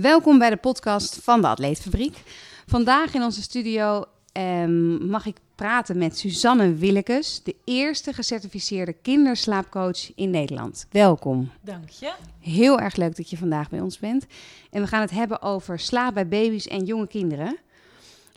[0.00, 2.22] Welkom bij de podcast van de Atleetfabriek.
[2.66, 10.14] Vandaag in onze studio ehm, mag ik praten met Suzanne Willekes, de eerste gecertificeerde kinderslaapcoach
[10.14, 10.86] in Nederland.
[10.90, 11.50] Welkom.
[11.60, 12.12] Dank je.
[12.40, 14.26] Heel erg leuk dat je vandaag bij ons bent.
[14.70, 17.56] En we gaan het hebben over slaap bij baby's en jonge kinderen.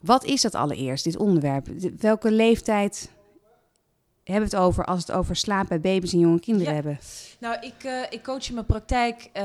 [0.04, 1.66] Wat is dat allereerst, dit onderwerp?
[1.80, 3.12] De- Welke leeftijd
[4.24, 6.74] hebben we het over als het over slaap bij baby's en jonge kinderen Ja.
[6.74, 7.00] hebben?
[7.40, 9.44] Nou, ik, eh, ik coach in mijn praktijk eh,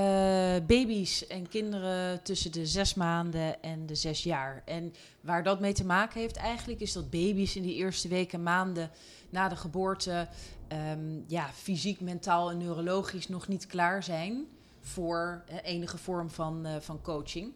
[0.66, 4.62] baby's en kinderen tussen de zes maanden en de zes jaar.
[4.64, 8.42] En waar dat mee te maken heeft eigenlijk, is dat baby's in die eerste weken,
[8.42, 8.90] maanden
[9.30, 10.28] na de geboorte,
[10.68, 14.44] ehm, ja, fysiek, mentaal en neurologisch nog niet klaar zijn
[14.80, 17.52] voor eh, enige vorm van, van coaching.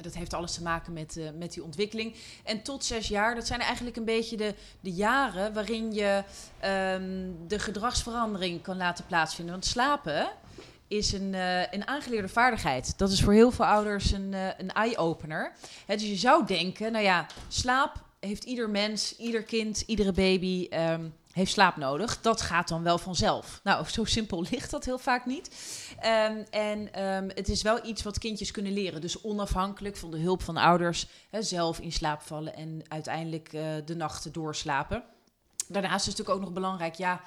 [0.00, 2.14] Dat heeft alles te maken met, eh, met die ontwikkeling.
[2.44, 6.22] En tot zes jaar, dat zijn eigenlijk een beetje de, de jaren waarin je
[6.60, 9.54] ehm, de gedragsverandering kan laten plaatsvinden.
[9.54, 10.28] Want slapen
[10.88, 12.98] is een, eh, een aangeleerde vaardigheid.
[12.98, 15.52] Dat is voor heel veel ouders een, eh, een eye-opener.
[15.86, 21.04] Dus je zou denken, nou ja, slaap heeft ieder mens, ieder kind, iedere baby ehm,
[21.34, 22.20] heeft slaap nodig.
[22.20, 23.60] Dat gaat dan wel vanzelf.
[23.62, 25.50] Nou, zo simpel ligt dat heel vaak niet.
[25.98, 29.00] Ehm, en ehm, het is wel iets wat kindjes kunnen leren.
[29.00, 33.62] Dus onafhankelijk van de hulp van ouders hè, zelf in slaap vallen en uiteindelijk eh,
[33.84, 35.04] de nachten doorslapen.
[35.68, 37.20] Daarnaast is het natuurlijk ook nog belangrijk, ja,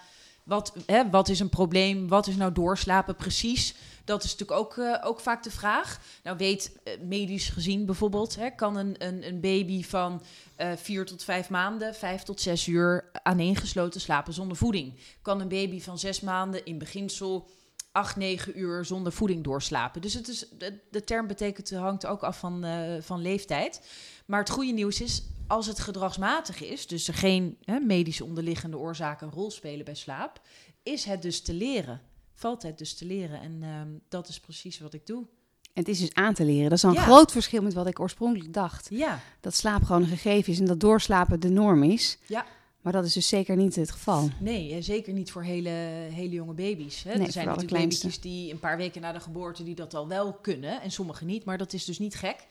[0.47, 2.07] wat, hè, wat is een probleem?
[2.07, 3.75] Wat is nou doorslapen precies?
[4.03, 5.99] Dat is natuurlijk ook, eh, ook vaak de vraag.
[6.23, 10.21] Nou weet, eh, medisch gezien bijvoorbeeld, hè, kan een, een, een baby van
[10.55, 14.93] eh vier tot vijf maanden, vijf tot zes uur aaneengesloten slapen zonder voeding.
[15.21, 17.49] Kan een baby van zes maanden in beginsel
[17.91, 20.01] acht, negen uur zonder voeding doorslapen.
[20.01, 20.45] Dus het is,
[20.91, 22.65] de, term betekent, hangt ook af van,
[23.01, 23.81] van leeftijd.
[24.25, 28.77] Maar het goede nieuws is, als het gedragsmatig is, dus er geen hè, medische onderliggende
[28.77, 30.41] oorzaken een rol spelen bij slaap,
[30.83, 32.01] is het dus te leren.
[32.33, 33.41] Valt het dus te leren.
[33.41, 35.25] En ehm, dat is precies wat ik doe.
[35.73, 36.69] Het is dus aan te leren.
[36.69, 37.01] Dat is een Ja.
[37.01, 38.87] groot verschil met wat ik oorspronkelijk dacht.
[38.89, 42.17] Ja, Dat slaap gewoon een gegeven is en dat doorslapen de norm is.
[42.25, 42.45] Ja.
[42.81, 44.29] Maar dat is dus zeker niet het geval.
[44.39, 45.69] nee, zeker niet voor hele,
[46.11, 47.03] hele jonge baby's.
[47.03, 47.13] Hè.
[47.17, 50.07] Nee, er zijn natuurlijk baby's die een paar weken na de geboorte die dat al
[50.07, 51.45] wel kunnen en sommige niet.
[51.45, 52.47] Maar dat is dus niet gek.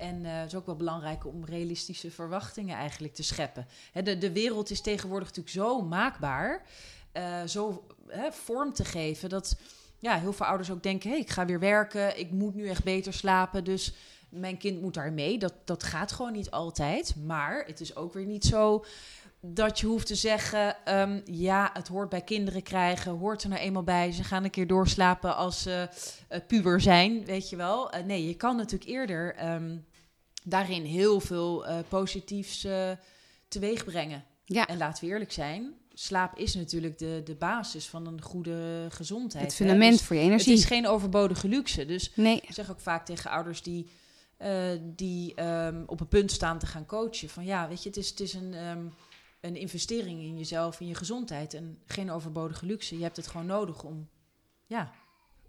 [0.00, 3.66] En eh, het is ook wel belangrijk om realistische verwachtingen eigenlijk te scheppen.
[4.04, 6.62] De, de wereld is tegenwoordig natuurlijk zo maakbaar,
[7.12, 7.86] eh, zo
[8.30, 9.56] vorm te geven dat
[9.98, 12.84] ja, heel veel ouders ook denken: hé, ik ga weer werken, ik moet nu echt
[12.84, 13.94] beter slapen, dus
[14.28, 15.38] mijn kind moet daar mee.
[15.38, 17.14] Dat, dat gaat gewoon niet altijd.
[17.24, 18.84] Maar het is ook weer niet zo
[19.40, 23.60] dat je hoeft te zeggen: ehm, ja, het hoort bij kinderen krijgen, hoort er nou
[23.60, 24.12] eenmaal bij.
[24.12, 25.88] Ze gaan een keer doorslapen als ze
[26.28, 27.90] eh, puber zijn, weet je wel.
[28.06, 29.76] Nee, je kan natuurlijk eerder ehm,
[30.44, 32.90] daarin heel veel eh, positiefs eh,
[33.48, 34.24] teweeg brengen.
[34.44, 38.86] Ja, En laten we eerlijk zijn, slaap is natuurlijk de, de basis van een goede
[38.88, 39.44] gezondheid.
[39.44, 40.52] het fundament Dus voor je het energie.
[40.54, 41.86] is geen overbodige luxe.
[41.86, 43.90] Dus Nee, ik zeg ook vaak tegen ouders die,
[44.36, 47.28] eh, die ehm, op een punt staan te gaan coachen.
[47.28, 48.84] Van ja, weet je, het is, het is een, ehm,
[49.40, 51.54] een investering in jezelf, in je gezondheid.
[51.54, 52.96] En geen overbodige luxe.
[52.96, 54.08] Je hebt het gewoon nodig om
[54.66, 54.92] ja,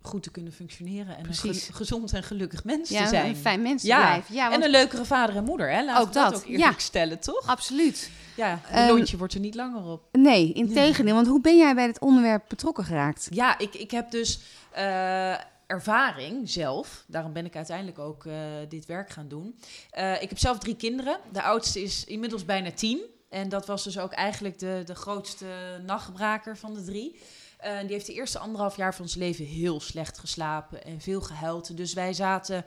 [0.01, 1.17] goed te kunnen functioneren.
[1.17, 1.69] En Precies.
[1.72, 3.29] gezond en gelukkig mens ja, te zijn.
[3.29, 4.35] een fijn mens Ja, blijven.
[4.35, 5.84] Ja, want en een leukere vader en moeder, hè?
[5.84, 6.79] Laten Ook we dat, dat, ook eerlijk ja.
[6.79, 7.47] stellen, toch?
[7.47, 8.09] absoluut.
[8.35, 10.03] Ja, een lontje wordt er niet langer op.
[10.12, 11.16] Nee, in tegendeel.
[11.16, 13.28] Want hoe ben jij bij dit onderwerp betrokken geraakt?
[13.29, 14.39] Ja, ik, ik heb dus
[14.72, 15.34] eh,
[15.67, 17.03] ervaring zelf.
[17.07, 18.33] Daarom ben ik uiteindelijk ook eh,
[18.69, 19.56] dit werk gaan doen.
[19.91, 21.18] Eh, ik heb zelf drie kinderen.
[21.31, 23.00] De oudste is inmiddels bijna tien.
[23.29, 25.45] En dat was dus ook eigenlijk de, de grootste
[25.85, 27.19] nachtbraker van de drie.
[27.61, 31.22] Eh, die heeft de eerste anderhalf jaar van zijn leven heel slecht geslapen en veel
[31.22, 31.77] gehuild.
[31.77, 32.66] Dus wij zaten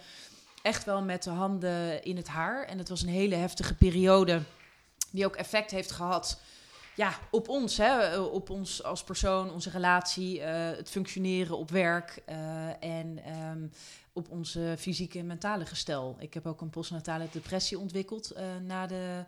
[0.62, 2.64] echt wel met de handen in het haar.
[2.64, 4.42] En het was een hele heftige periode
[5.10, 6.40] die ook effect heeft gehad
[6.96, 11.70] ja, op ons, hè, eh, op ons als persoon, onze relatie, eh, het functioneren op
[11.70, 12.22] werk
[12.80, 13.66] en ehm,
[14.12, 16.16] op onze fysieke en mentale gestel.
[16.18, 19.24] Ik heb ook een postnatale depressie ontwikkeld na, de,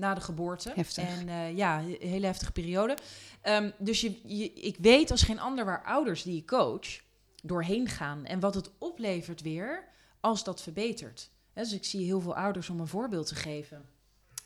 [0.00, 0.72] na de geboorte.
[0.74, 1.04] Heftig.
[1.04, 2.96] En eh, ja, een hele heftige periode.
[3.40, 7.00] Ehm, dus je, je, ik weet als geen ander waar ouders die ik coach
[7.42, 9.84] doorheen gaan en wat het oplevert weer
[10.20, 11.30] als dat verbetert.
[11.54, 13.88] Dus ik zie heel veel ouders om een voorbeeld te geven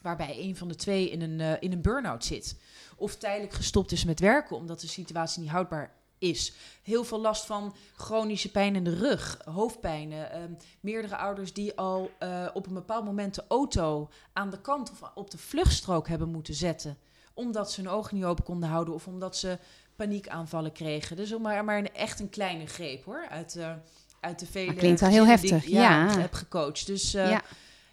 [0.05, 2.57] waarbij een van de twee in een, eh, in een burn-out zit.
[2.97, 5.93] Of tijdelijk gestopt is met werken omdat de situatie niet houdbaar
[6.31, 6.53] is.
[6.83, 10.31] Heel veel last van chronische pijn in de rug, hoofdpijnen.
[10.33, 14.91] ehm, meerdere ouders die al eh, op een bepaald moment de auto aan de kant
[14.91, 16.97] of op de vluchtstrook hebben moeten zetten.
[17.35, 19.59] Omdat ze hun ogen niet open konden houden of omdat ze
[19.97, 21.17] paniekaanvallen kregen.
[21.17, 23.27] Dus maar, maar een, echt een kleine greep hoor.
[23.31, 23.73] Uit, eh,
[24.21, 26.19] uit de vele Maar klinkt wel heel heftig, ik, ja, ja.
[26.21, 26.87] heb gecoacht.
[26.87, 27.43] Dus eh, ja.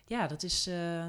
[0.08, 0.64] ja, dat is,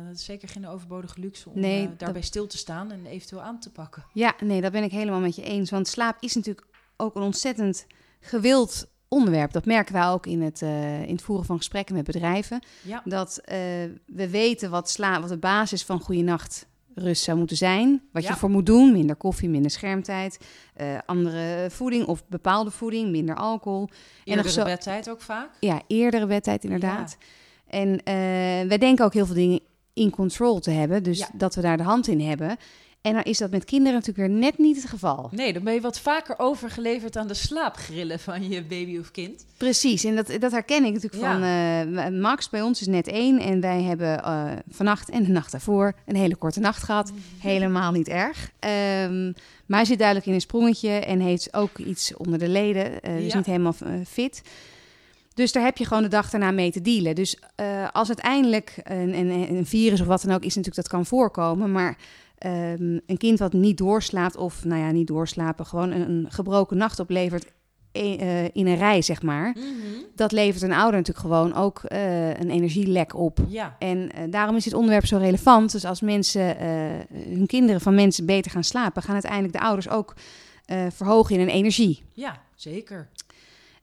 [0.07, 3.43] dat is zeker geen overbodige luxe om Nee, dat- daarbij stil te staan en eventueel
[3.43, 4.05] aan te pakken.
[4.13, 5.71] ja, nee, dat ben ik helemaal met je eens.
[5.71, 6.67] Want slaap is natuurlijk
[7.03, 7.87] ook een ontzettend
[8.21, 9.53] gewild onderwerp.
[9.53, 12.63] Dat merken wij ook in het, eh, in het voeren van gesprekken met bedrijven.
[12.83, 13.03] Ja.
[13.05, 13.57] Dat eh,
[14.07, 18.03] we weten wat, sla wat de basis van goede nachtrust zou moeten zijn.
[18.13, 18.29] Wat Ja.
[18.29, 18.93] je ervoor moet doen.
[18.93, 20.39] Minder koffie, minder schermtijd.
[20.75, 23.11] eh, andere voeding of bepaalde voeding.
[23.11, 23.89] Minder alcohol.
[24.25, 25.51] Eerdere zo- bedtijd ook vaak.
[25.61, 27.17] Ja, eerdere bedtijd inderdaad.
[27.67, 28.01] En
[28.69, 29.61] wij denken ook heel veel dingen
[29.93, 31.03] in control te hebben.
[31.03, 32.57] Dus dat we daar de hand in hebben.
[33.03, 35.29] En dan is dat met kinderen natuurlijk weer net niet het geval.
[35.33, 39.47] Nee, dan ben je wat vaker overgeleverd aan de slaapgrillen van je baby of kind.
[39.57, 41.33] Precies, en dat, dat herken ik natuurlijk Ja.
[41.33, 41.43] van
[41.99, 42.51] eh, Max.
[42.51, 46.17] Bij ons is net één en wij hebben eh, vannacht en de nacht daarvoor een
[46.17, 47.13] hele korte nacht gehad.
[47.39, 48.51] Helemaal niet erg.
[48.59, 49.25] Ehm,
[49.67, 53.01] maar hij zit duidelijk in een sprongetje en heeft ook iets onder de leden.
[53.03, 53.37] eh dus Ja.
[53.37, 53.75] niet helemaal
[54.07, 54.43] fit.
[55.35, 57.15] Dus daar heb je gewoon de dag daarna mee te dealen.
[57.15, 57.39] Dus
[57.93, 61.73] als uiteindelijk een, een, een virus of wat dan ook is, natuurlijk dat kan voorkomen.
[61.73, 61.97] Maar
[62.43, 66.77] ehm, een kind wat niet doorslaapt, of nou ja, niet doorslapen, gewoon een, een gebroken
[66.77, 67.53] nacht oplevert
[67.93, 69.49] e- eh, in een rij, zeg maar.
[69.59, 69.65] Mhm.
[70.15, 73.39] Dat levert een ouder natuurlijk gewoon ook eh, een energielek op.
[73.49, 75.73] Ja, En eh, daarom is dit onderwerp zo relevant.
[75.73, 76.57] Dus als mensen,
[77.13, 80.15] hun kinderen van mensen beter gaan slapen, gaan uiteindelijk de ouders ook
[80.95, 82.03] verhogen in hun energie.
[82.13, 83.09] ja, zeker.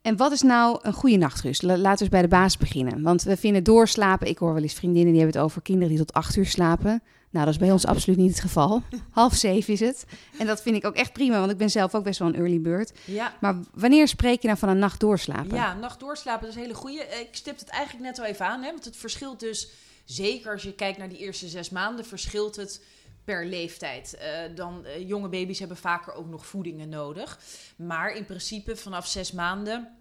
[0.01, 1.61] En wat is nou een goede nachtrust?
[1.61, 3.01] La- laten we eens bij de basis beginnen.
[3.01, 5.97] Want we vinden doorslapen, ik hoor wel eens vriendinnen die hebben het over kinderen die
[5.97, 7.01] tot acht uur slapen.
[7.29, 8.83] Nou, dat is bij ons absoluut niet het geval.
[9.09, 10.05] Half zeven is het.
[10.39, 12.35] En dat vind ik ook echt prima, want ik ben zelf ook best wel een
[12.35, 12.91] early bird.
[13.05, 15.55] Ja, Maar wanneer spreek je nou van een nacht doorslapen?
[15.55, 16.99] Ja, nacht doorslapen, dat is een hele goeie.
[16.99, 19.69] Ik stip het eigenlijk net al even aan, hè, want het verschilt dus,
[20.05, 22.81] zeker als je kijkt naar die eerste zes maanden, verschilt het
[23.23, 24.17] per leeftijd.
[24.17, 27.39] Eh, dan, eh, jonge baby's hebben vaker ook nog voedingen nodig.
[27.75, 29.97] Maar in principe vanaf zes maanden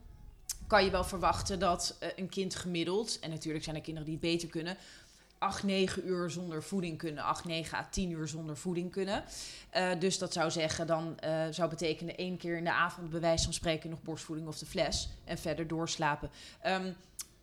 [0.67, 4.19] kan je wel verwachten dat eh, een kind gemiddeld, en natuurlijk zijn er kinderen die
[4.21, 4.77] het beter kunnen,
[5.39, 7.25] 8, 9 uur zonder voeding kunnen.
[7.25, 9.25] 8, 9 à 10 uur zonder voeding kunnen.
[9.71, 13.21] Eh, dus dat zou zeggen, dan eh, zou betekenen één keer in de avond bij
[13.21, 15.09] wijze van spreken nog borstvoeding of de fles.
[15.25, 16.31] En verder doorslapen.
[16.61, 16.93] Ehm,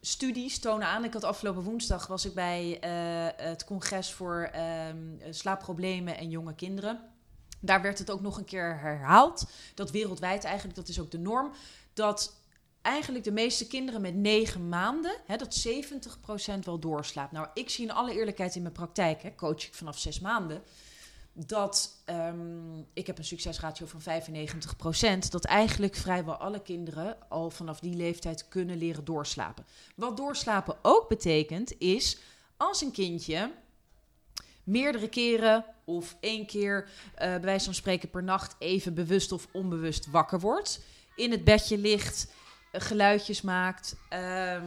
[0.02, 1.04] studies tonen aan.
[1.04, 4.98] Ik had afgelopen woensdag was ik bij eh, het congres voor ehm,
[5.30, 7.00] slaapproblemen en jonge kinderen.
[7.60, 9.46] Daar werd het ook nog een keer herhaald.
[9.74, 11.52] Dat wereldwijd eigenlijk, dat is ook de norm.
[11.94, 12.34] Dat
[12.86, 17.32] eigenlijk de meeste kinderen met negen maanden, hè, dat 70% wel doorslaapt.
[17.32, 20.64] Nou, ik zie in alle eerlijkheid in mijn praktijk, hè, coach ik vanaf zes maanden,
[21.34, 27.80] dat ehm, ik heb een succesratio van 95%, dat eigenlijk vrijwel alle kinderen al vanaf
[27.80, 29.66] die leeftijd kunnen leren doorslapen.
[29.96, 32.20] Wat doorslapen ook betekent, is
[32.58, 33.52] als een kindje
[34.64, 39.48] meerdere keren of één keer, eh bij wijze van spreken per nacht, even bewust of
[39.52, 40.82] onbewust wakker wordt,
[41.16, 42.28] in het bedje ligt,
[42.78, 44.64] geluidjes maakt, ehm,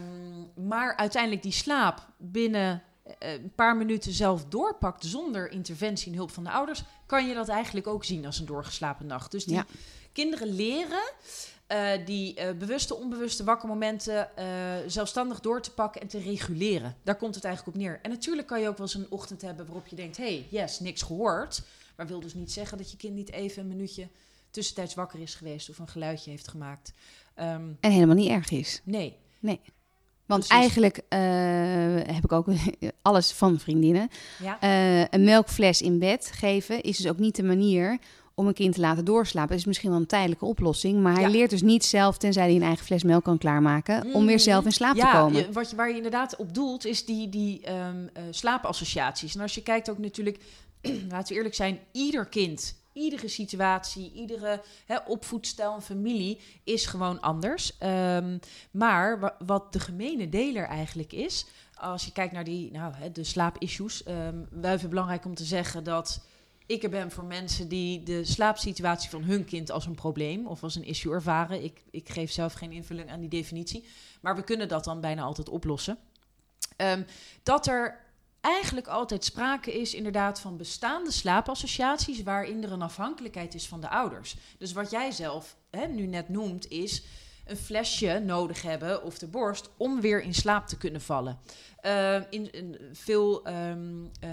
[0.68, 2.82] maar uiteindelijk die slaap binnen
[3.18, 7.34] eh, een paar minuten zelf doorpakt zonder interventie en hulp van de ouders, kan je
[7.34, 9.30] dat eigenlijk ook zien als een doorgeslapen nacht.
[9.30, 9.66] Dus die Ja.
[10.12, 11.02] kinderen leren
[11.66, 14.46] eh, die eh, bewuste, onbewuste wakkermomenten eh
[14.86, 16.96] zelfstandig door te pakken en te reguleren.
[17.02, 17.98] Daar komt het eigenlijk op neer.
[18.02, 20.80] En natuurlijk kan je ook wel eens een ochtend hebben waarop je denkt: hey, yes,
[20.80, 21.62] niks gehoord.
[21.96, 24.08] Maar wil dus niet zeggen dat je kind niet even een minuutje
[24.50, 26.92] tussentijds wakker is geweest of een geluidje heeft gemaakt.
[27.38, 28.80] Ehm, En helemaal niet erg is.
[28.84, 29.16] nee.
[30.26, 30.58] Want Precies.
[30.62, 31.18] eigenlijk eh,
[32.14, 32.46] heb ik ook
[33.02, 34.08] alles van vriendinnen.
[34.42, 34.60] Ja.
[34.60, 37.98] Eh, een melkfles in bed geven is dus ook niet de manier
[38.34, 39.50] om een kind te laten doorslapen.
[39.50, 41.28] Het is misschien wel een tijdelijke oplossing, maar hij Ja.
[41.28, 44.64] leert dus niet zelf, tenzij hij een eigen fles melk kan klaarmaken, om weer zelf
[44.64, 45.40] in slaap ja, te komen.
[45.40, 49.34] je- wat je, waar je inderdaad op doelt, is die, die ehm, eh, slaapassociaties.
[49.34, 50.38] En als je kijkt ook natuurlijk,
[51.10, 57.20] laten we eerlijk zijn, ieder kind, iedere situatie, iedere hè, opvoedstijl en familie is gewoon
[57.20, 57.78] anders.
[57.78, 58.38] Ehm,
[58.70, 63.12] maar wa- wat de gemene deler eigenlijk is, als je kijkt naar die, nou, hè,
[63.12, 66.20] de slaapissues, vinden het belangrijk om te zeggen dat
[66.66, 70.62] ik er ben voor mensen die de slaapsituatie van hun kind als een probleem of
[70.62, 71.64] als een issue ervaren.
[71.64, 73.84] Ik, ik geef zelf geen invulling aan die definitie.
[74.20, 75.98] Maar we kunnen dat dan bijna altijd oplossen.
[76.76, 77.02] Ehm,
[77.42, 78.06] dat er
[78.48, 83.88] eigenlijk altijd sprake is inderdaad van bestaande slaapassociaties waarin er een afhankelijkheid is van de
[83.88, 84.36] ouders.
[84.58, 87.02] Dus wat jij zelf hè, nu net noemt is
[87.46, 91.38] een flesje nodig hebben of de borst om weer in slaap te kunnen vallen.
[91.80, 94.30] Ehm, in, veel ehm, eh,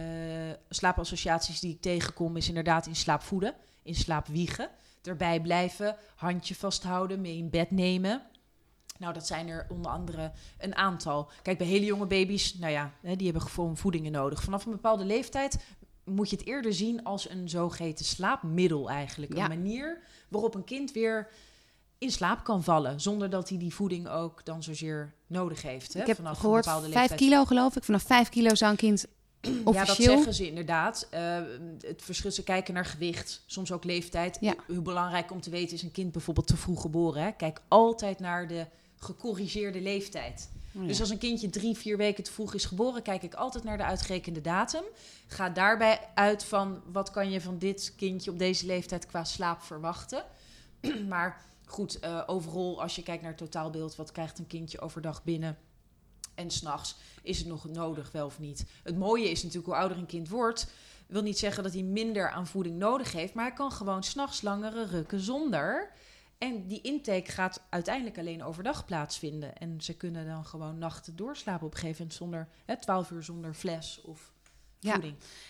[0.70, 4.70] slaapassociaties die ik tegenkom is inderdaad in slaap voeden, in slaap wiegen,
[5.04, 8.22] erbij blijven, handje vasthouden, mee in bed nemen.
[8.98, 11.30] Nou, dat zijn er onder andere een aantal.
[11.42, 14.44] Kijk, bij hele jonge baby's, nou ja, die hebben gewoon voedingen nodig.
[14.44, 15.58] Vanaf een bepaalde leeftijd
[16.04, 19.36] moet je het eerder zien als een zogeheten slaapmiddel eigenlijk.
[19.36, 19.44] Ja.
[19.44, 21.28] Een manier waarop een kind weer
[21.98, 25.94] in slaap kan vallen, zonder dat hij die voeding ook dan zozeer nodig heeft.
[25.94, 27.84] Hè, ik heb vanaf gehoord een vijf kilo geloof ik.
[27.84, 29.06] Vanaf vijf kilo zou een kind
[29.64, 29.74] Officieel?
[29.74, 31.08] Ja, dat zeggen ze inderdaad.
[31.14, 31.38] Uh,
[31.80, 34.38] het verschil, ze kijken naar gewicht, soms ook leeftijd.
[34.42, 34.56] Ja.
[34.68, 37.24] Hoe belangrijk om te weten is een kind bijvoorbeeld te vroeg geboren.
[37.24, 37.32] Hè?
[37.32, 38.66] Kijk altijd naar de
[38.98, 40.50] gecorrigeerde leeftijd.
[40.76, 40.88] Oh ja.
[40.88, 43.78] Dus als een kindje drie, vier weken te vroeg is geboren, kijk ik altijd naar
[43.78, 44.84] de uitgerekende datum.
[45.28, 49.62] Ga daarbij uit van wat kan je van dit kindje op deze leeftijd qua slaap
[49.62, 50.24] verwachten.
[51.10, 55.24] maar goed, uh, overal als je kijkt naar het totaalbeeld, wat krijgt een kindje overdag
[55.24, 55.58] binnen
[56.36, 58.66] en s'nachts, is het nog nodig wel of niet?
[58.84, 60.68] Het mooie is natuurlijk hoe ouder een kind wordt,
[61.08, 64.42] wil niet zeggen dat hij minder aan voeding nodig heeft, maar hij kan gewoon s'nachts
[64.42, 65.92] langere rukken zonder.
[66.38, 69.58] En die intake gaat uiteindelijk alleen overdag plaatsvinden.
[69.58, 73.24] En ze kunnen dan gewoon nachten doorslapen op een gegeven moment zonder hè, 12 uur
[73.24, 74.34] zonder fles of
[74.80, 75.00] Ja.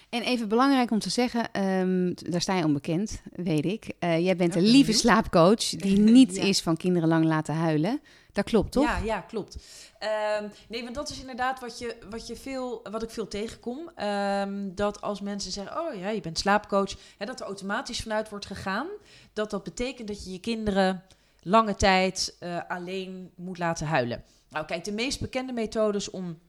[0.09, 3.91] En even belangrijk om te zeggen, ehm, daar sta je onbekend, weet ik.
[3.99, 6.43] Eh, jij bent een lieve slaapcoach die niet Ja.
[6.43, 8.01] is van kinderen lang laten huilen.
[8.31, 8.83] Dat klopt, toch?
[8.83, 9.57] Ja, ja, klopt.
[9.99, 13.91] Ehm, nee, want dat is inderdaad wat, je, wat, je veel, wat ik veel tegenkom.
[13.95, 18.29] Ehm, dat als mensen zeggen, oh ja, je bent slaapcoach, hè, dat er automatisch vanuit
[18.29, 18.87] wordt gegaan.
[19.33, 21.03] Dat dat betekent dat je je kinderen
[21.41, 24.23] lange tijd eh, alleen moet laten huilen.
[24.49, 26.39] Nou, kijk, de meest bekende methodes om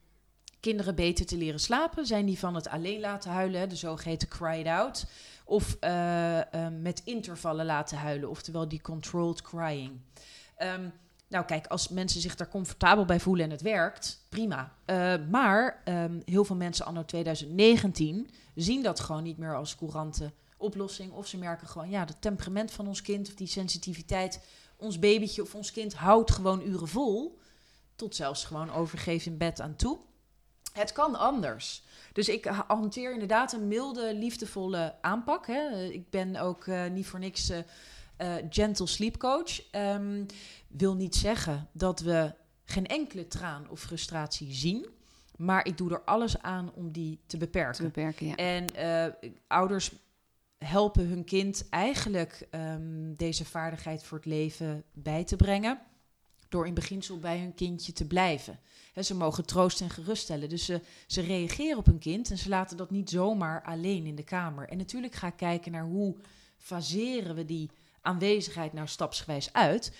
[0.59, 4.67] kinderen beter te leren slapen zijn die van het alleen laten huilen, de zogeheten cried
[4.67, 5.05] out.
[5.45, 9.99] Of eh, eh, met intervallen laten huilen, oftewel die controlled crying.
[10.55, 10.89] Ehm,
[11.27, 14.73] nou, kijk, als mensen zich daar comfortabel bij voelen en het werkt, prima.
[14.85, 20.31] Eh, maar ehm, heel veel mensen anno 2019 zien dat gewoon niet meer als courante
[20.57, 21.11] oplossing.
[21.11, 24.41] Of ze merken gewoon, ja, het temperament van ons kind of die sensitiviteit,
[24.77, 27.39] ons babytje of ons kind houdt gewoon uren vol.
[27.95, 29.99] Tot zelfs gewoon overgeven in bed aan toe.
[30.77, 31.83] Het kan anders.
[32.13, 35.47] Dus ik ha- hanteer inderdaad een milde, liefdevolle aanpak.
[35.47, 35.83] Hè.
[35.83, 37.49] Ik ben ook eh, niet voor niks
[38.17, 39.71] eh, gentle sleep coach.
[39.71, 40.23] Ehm,
[40.67, 44.87] wil niet zeggen dat we geen enkele traan of frustratie zien.
[45.35, 47.75] Maar ik doe er alles aan om die te beperken.
[47.75, 48.35] Te beperken, ja.
[48.35, 48.65] En
[49.47, 49.91] ouders
[50.57, 55.79] helpen hun kind eigenlijk ehm, deze vaardigheid voor het leven bij te brengen.
[56.49, 58.59] Door in beginsel bij hun kindje te blijven.
[59.01, 60.49] Ze mogen troosten en geruststellen.
[60.49, 64.15] Dus ze, ze reageren op hun kind en ze laten dat niet zomaar alleen in
[64.15, 64.69] de kamer.
[64.69, 66.15] En natuurlijk ga ik kijken naar hoe
[66.57, 67.69] faseren we die
[68.01, 69.91] aanwezigheid nou stapsgewijs uit.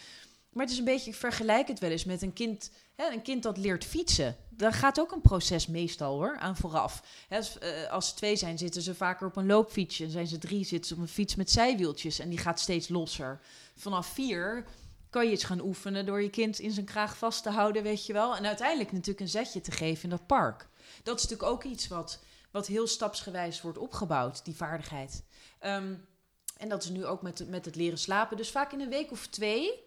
[0.58, 3.44] Maar het is een beetje, ik vergelijk het wel eens met een kind, een kind
[3.44, 4.36] dat leert fietsen.
[4.50, 7.04] Daar gaat ook een proces meestal hoor, aan vooraf.
[7.30, 10.04] Als, eh, als ze twee zijn, zitten ze vaker op een loopfietsje.
[10.04, 12.20] En zijn ze drie, zitten ze op een fiets met zijwieltjes.
[12.20, 13.40] En die gaat steeds losser.
[13.76, 14.66] Vanaf vier
[15.18, 18.06] kan je iets gaan oefenen door je kind in zijn kraag vast te houden, weet
[18.06, 18.36] je wel.
[18.36, 20.68] En uiteindelijk natuurlijk een zetje te geven in dat park.
[21.04, 22.20] Dat is natuurlijk ook iets wat,
[22.52, 25.24] wat heel stapsgewijs wordt opgebouwd, die vaardigheid.
[25.60, 25.94] Ehm,
[26.58, 28.38] en dat is nu ook met, met het leren slapen.
[28.38, 29.84] Dus vaak in een week of twee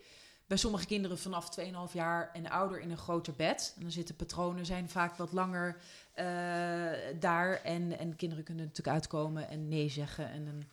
[0.46, 3.72] bij sommige kinderen vanaf 2,5 jaar en ouder in een groter bed.
[3.76, 5.76] En dan zitten patronen zijn vaak wat langer
[6.12, 6.24] eh,
[7.20, 7.60] daar.
[7.62, 10.68] En, en kinderen kunnen natuurlijk uitkomen en nee zeggen en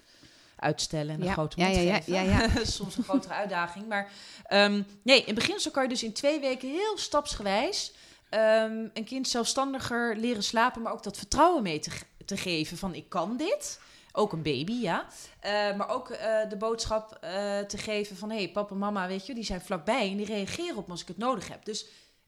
[0.60, 3.88] uitstellen en een Ja, grote ja, mond ja, ja, soms een grotere uitdaging.
[3.88, 4.12] Maar
[4.46, 7.94] ehm, nee, in beginsel kan je dus in twee weken heel stapsgewijs...
[8.30, 12.78] ehm, een kind zelfstandiger leren slapen, maar ook dat vertrouwen mee te, ge- te geven
[12.78, 13.80] van ik kan dit.
[14.12, 15.06] Ook een baby, ja.
[15.40, 18.30] Eh, maar ook eh, de boodschap eh, te geven van...
[18.30, 20.10] hé, hey, papa en mama, weet je, die zijn vlakbij...
[20.12, 21.66] en die reageren op me als ik het nodig heb.
[21.66, 21.86] Dus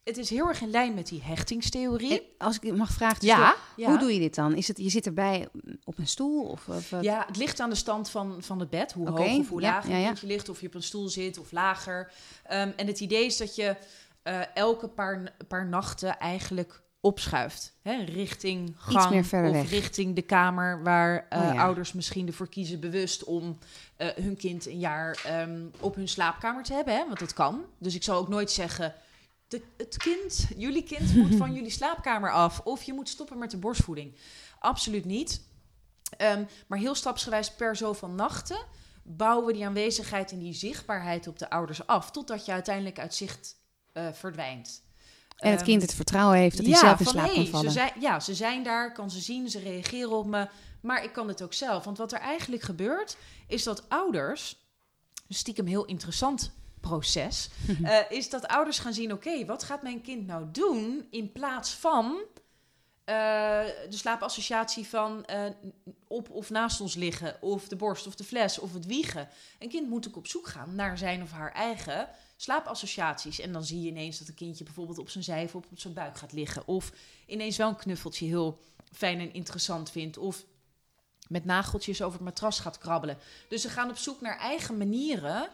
[0.10, 2.12] het is heel erg in lijn met die hechtingstheorie.
[2.12, 3.90] En als ik mag vragen, ja, ja.
[3.90, 4.56] hoe doe je dit dan?
[4.56, 5.48] Is het, je zit erbij
[5.84, 6.44] op een stoel?
[6.44, 7.02] Of, of?
[7.02, 8.92] Ja, het ligt aan de stand van, van het bed.
[8.92, 10.50] Hoe hoog of hoe ja, laag ja, kindje ligt.
[10.50, 12.12] Of je op een stoel zit of lager.
[12.44, 13.76] Ehm, en het idee is dat je
[14.24, 17.74] eh, elke paar, paar nachten eigenlijk opschuift.
[17.82, 19.70] Hè, richting gang of weg.
[19.70, 20.84] richting de kamer...
[20.84, 21.62] waar eh, Oh ja.
[21.62, 23.24] ouders misschien ervoor kiezen bewust...
[23.24, 23.58] om
[23.96, 26.94] eh, hun kind een jaar ehm, op hun slaapkamer te hebben.
[26.94, 27.62] Hè, want dat kan.
[27.78, 28.94] Dus ik zal ook nooit zeggen...
[29.50, 32.60] De, het kind, jullie kind moet van jullie slaapkamer af.
[32.64, 34.16] Of je moet stoppen met de borstvoeding.
[34.60, 35.42] Absoluut niet.
[36.18, 38.66] Ehm, maar heel stapsgewijs per zoveel nachten
[39.04, 42.12] bouwen we die aanwezigheid en die zichtbaarheid op de ouders af.
[42.12, 43.56] Totdat je uiteindelijk uit zicht
[43.94, 44.82] eh, verdwijnt.
[45.38, 47.36] En het Ehm, kind het vertrouwen heeft dat hij ja, zelf in van, slaap hey,
[47.36, 47.72] kan Ze vallen.
[47.72, 50.48] zijn, ja, ze zijn daar, kan ze zien, ze reageren op me.
[50.82, 51.84] Maar ik kan het ook zelf.
[51.84, 54.68] Want wat er eigenlijk gebeurt, is dat ouders...
[55.32, 57.50] Stiekem heel interessant proces...
[57.84, 59.14] eh, is dat ouders gaan zien...
[59.14, 61.08] oké, wat gaat mijn kind nou doen...
[61.10, 62.22] in plaats van
[63.04, 63.16] eh,
[63.90, 65.46] de slaapassociatie van eh,
[66.08, 67.42] op of naast ons liggen...
[67.42, 69.28] of de borst of de fles of het wiegen.
[69.60, 73.40] Een kind moet ook op zoek gaan naar zijn of haar eigen slaapassociaties.
[73.40, 75.94] En dan zie je ineens dat een kindje bijvoorbeeld op zijn zij of op zijn
[75.94, 76.68] buik gaat liggen.
[76.68, 76.92] Of
[77.26, 78.60] ineens wel een knuffeltje heel
[78.92, 80.18] fijn en interessant vindt.
[80.18, 80.46] Of
[81.28, 83.18] met nageltjes over het matras gaat krabbelen.
[83.50, 85.50] Dus ze gaan op zoek naar eigen manieren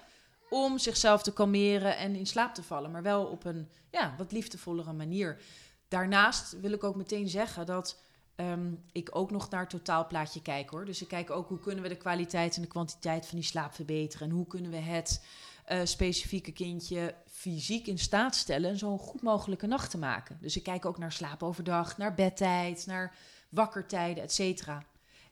[0.56, 2.92] om zichzelf te kalmeren en in slaap te vallen.
[2.92, 5.42] Maar wel op een ja, wat liefdevollere manier.
[5.88, 8.02] Daarnaast wil ik ook meteen zeggen dat
[8.36, 10.86] ehm, ik ook nog naar het totaalplaatje kijk hoor.
[10.86, 13.74] Dus ik kijk ook hoe kunnen we de kwaliteit en de kwantiteit van die slaap
[13.74, 14.28] verbeteren.
[14.28, 15.26] En hoe kunnen we het
[15.66, 20.38] eh, specifieke kindje fysiek in staat stellen zo'n goed mogelijke nacht te maken.
[20.42, 23.16] Dus ik kijk ook naar slaap overdag, naar bedtijd, naar
[23.50, 24.84] wakkertijden, et cetera.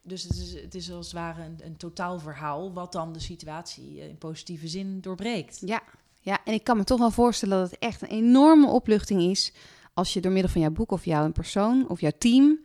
[0.05, 4.00] Dus het is, het is als het ware een, een totaalverhaal wat dan de situatie
[4.01, 5.62] eh, in positieve zin doorbreekt.
[5.65, 5.81] Ja,
[6.19, 9.53] ja, en ik kan me toch wel voorstellen dat het echt een enorme opluchting is
[9.93, 12.60] als je door middel van jouw boek of jouw persoon of jouw team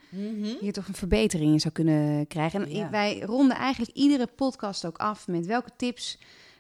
[0.61, 2.63] hier toch een verbetering in zou kunnen krijgen.
[2.63, 2.91] En Ja.
[2.91, 6.19] wij ronden eigenlijk iedere podcast ook af met welke tips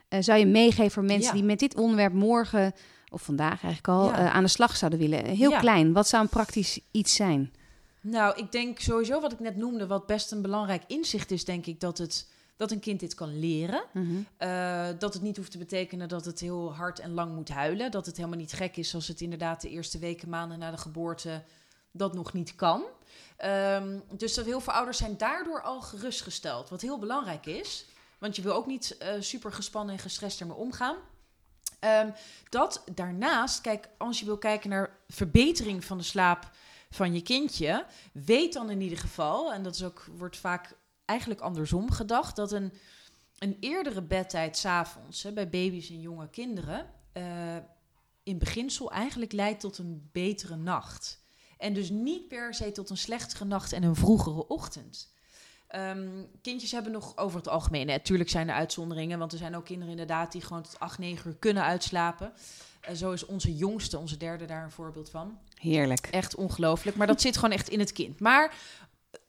[0.08, 1.32] eh, zou je meegeven voor mensen Ja.
[1.32, 2.73] die met dit onderwerp morgen
[3.12, 4.18] of vandaag eigenlijk al Ja.
[4.18, 5.25] eh, aan de slag zouden willen.
[5.25, 7.52] Heel klein, wat zou een praktisch iets zijn?
[8.00, 11.67] Nou, ik denk sowieso wat ik net noemde, wat best een belangrijk inzicht is, denk
[11.67, 13.85] ik, dat, het, dat een kind dit kan leren.
[13.93, 14.17] Mhm.
[14.37, 17.90] Eh, dat het niet hoeft te betekenen dat het heel hard en lang moet huilen.
[17.90, 20.76] Dat het helemaal niet gek is als het inderdaad de eerste weken, maanden na de
[20.76, 21.43] geboorte
[21.93, 22.83] dat nog niet kan.
[23.37, 26.69] Ehm, dus dat heel veel ouders zijn daardoor al gerustgesteld.
[26.69, 27.87] Wat heel belangrijk is.
[28.19, 30.97] Want je wil ook niet eh, super gespannen en gestrest ermee omgaan.
[31.78, 32.11] Ehm,
[32.49, 36.50] dat daarnaast, kijk, als je wil kijken naar verbetering van de slaap
[36.90, 41.40] van je kindje, weet dan in ieder geval, en dat is ook, wordt vaak eigenlijk
[41.40, 42.73] andersom gedacht, dat een,
[43.38, 47.57] een eerdere bedtijd s'avonds bij baby's en jonge kinderen eh,
[48.23, 51.26] in beginsel eigenlijk leidt tot een betere nacht.
[51.59, 55.12] En dus niet per se tot een slechtere nacht en een vroegere ochtend.
[55.68, 56.08] Ehm,
[56.42, 59.90] kindjes hebben nog over het algemeen, natuurlijk zijn er uitzonderingen, want er zijn ook kinderen
[59.90, 62.32] inderdaad die gewoon tot 8, 9 uur kunnen uitslapen.
[62.80, 65.38] Eh, zo is onze jongste, onze derde, daar een voorbeeld van.
[65.54, 66.06] Heerlijk.
[66.06, 66.96] Echt ongelooflijk.
[66.96, 68.20] Maar dat zit gewoon echt in het kind.
[68.20, 68.54] Maar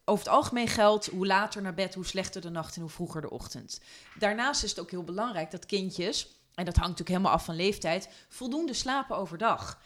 [0.05, 3.21] over het algemeen geldt, hoe later naar bed, hoe slechter de nacht en hoe vroeger
[3.21, 3.81] de ochtend.
[4.19, 7.55] Daarnaast is het ook heel belangrijk dat kindjes, en dat hangt natuurlijk helemaal af van
[7.55, 9.81] leeftijd, voldoende slapen overdag.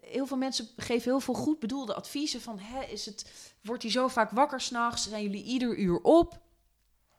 [0.00, 3.90] Heel veel mensen geven heel veel goed bedoelde adviezen van, hè, is het, wordt hij
[3.90, 5.08] zo vaak wakker s'nachts?
[5.08, 6.40] Zijn jullie ieder uur op?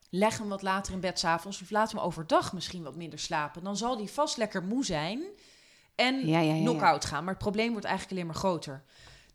[0.09, 3.63] Leg hem wat later in bed s'avonds of laat hem overdag misschien wat minder slapen.
[3.63, 5.23] Dan zal hij vast lekker moe zijn
[5.95, 6.61] en Ja, ja, ja, ja.
[6.61, 7.23] knock-out gaan.
[7.23, 8.83] Maar het probleem wordt eigenlijk alleen maar groter.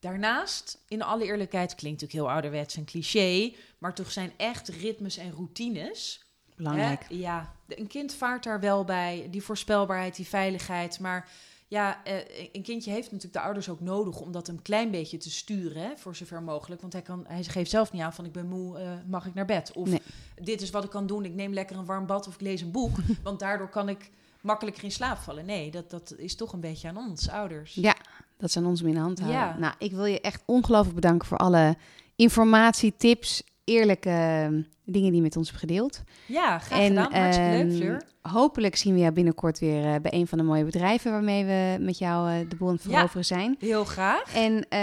[0.01, 5.17] Daarnaast, in alle eerlijkheid, klinkt natuurlijk heel ouderwets en cliché, maar toch zijn echt ritmes
[5.17, 6.26] en routines.
[6.57, 7.05] Belangrijk.
[7.09, 7.15] Hè?
[7.15, 9.29] Ja, een kind vaart daar wel bij.
[9.31, 11.01] Die voorspelbaarheid, die veiligheid.
[11.01, 11.29] Maar
[11.69, 12.15] ja, eh,
[12.53, 15.83] een kindje heeft natuurlijk de ouders ook nodig om dat een klein beetje te sturen,
[15.83, 16.81] hè, voor zover mogelijk.
[16.81, 19.35] Want hij, kan, hij geeft zelf niet aan van ik ben moe, eh, mag ik
[19.35, 19.73] naar bed?
[19.73, 20.03] Of Nee.
[20.43, 22.61] dit is wat ik kan doen, ik neem lekker een warm bad of ik lees
[22.61, 22.97] een boek.
[23.23, 25.45] want daardoor kan ik makkelijker in slaap vallen.
[25.47, 27.75] Nee, dat, dat is toch een beetje aan ons, ouders.
[27.75, 27.97] Ja,
[28.37, 29.41] dat zijn ons om in de hand houden.
[29.41, 29.57] Ja.
[29.59, 31.77] Nou, ik wil je echt ongelooflijk bedanken voor alle
[32.17, 34.47] informatie, tips, eerlijke eh,
[34.85, 36.03] dingen die je met ons hebt gedeeld.
[36.27, 37.13] Ja, graag gedaan.
[37.13, 38.03] Hartstikke leuk, ehm, Fleur.
[38.23, 41.77] Hopelijk zien we jou binnenkort weer eh, bij een van de mooie bedrijven waarmee we
[41.81, 42.91] met jou eh, de boel aan het Ja.
[42.91, 43.57] veroveren zijn.
[43.59, 44.35] Heel graag.
[44.35, 44.79] En eh,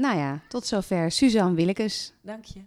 [0.00, 2.12] nou ja, tot zover Suzanne Willekes.
[2.22, 2.60] Dank je.